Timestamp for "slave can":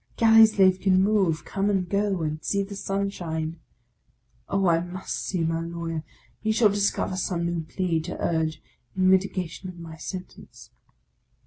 0.47-1.03